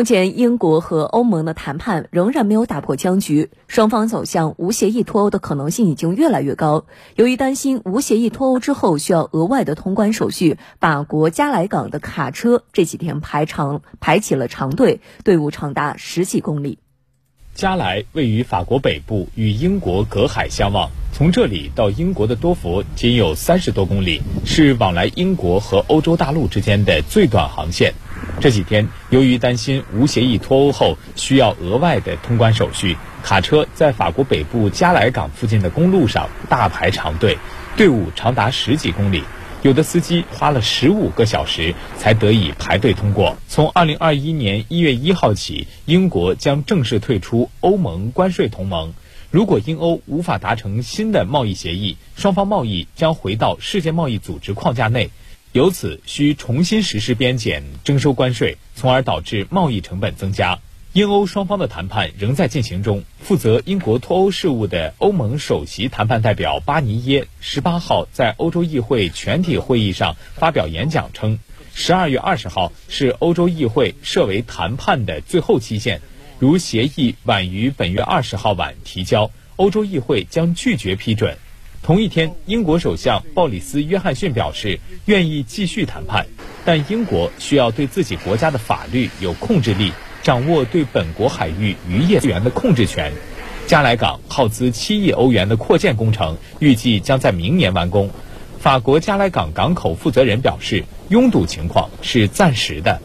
[0.00, 6.86] 目前，英国和欧盟的谈判仍然没有打破僵局，双方走向无协议脱欧的可能性已经越来越高。
[7.16, 16.78] 由于担心无协议脱欧之后需要额外的通关手续，法国加莱港的卡车这几天排长排起了长队，队伍长达十几公里。
[17.52, 27.92] 加莱位于法国北部，与英国隔海相望，从这里到英国的多佛仅有三十多公里，是往来英国和欧洲大陆之间的最短航线。
[28.40, 37.36] 这几天，由于担心无协议脱欧后需要额外的通关手续，卡车在法国北部加莱港附近的公路上大排长队，
[37.76, 39.24] 队伍长达十几公里，
[39.60, 43.36] 有的司机花了十五个小时才得以排队通过。
[43.46, 48.94] 从二零二一年一月一号起，英国将正式退出欧盟关税同盟。
[49.30, 55.10] 如果英欧无法达成新的贸易协议，双方贸易将回到世界贸易组织框架内。
[55.52, 60.58] 由此需重新实施边检、征收关税，从而导致贸易成本增加。
[60.92, 63.04] 英欧双方的谈判仍在进行中。
[63.20, 71.38] 负责英国脱欧事务的欧盟首席谈判代表巴尼耶十八号在欧洲议会全体会议上发表演讲称，
[71.72, 76.00] 十二月二十号是欧洲议会设为谈判的最后期限。
[76.40, 81.36] 如协议晚于本月二十号晚提交，欧洲议会将拒绝批准。
[81.82, 86.24] 同一天，英国首相鲍里斯·约翰逊表示愿意继续谈判，
[86.64, 93.12] 但英国需要对自己国家的法律有控制力，掌握对本国海域渔业资源的控制权。
[93.66, 98.10] 加莱港耗资七亿欧元的扩建工程预计将在明年完工。
[98.58, 102.98] 法国加莱港港口负责人表示，拥堵情况是暂时的。